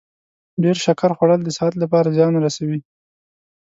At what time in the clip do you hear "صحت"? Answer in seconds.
1.57-1.73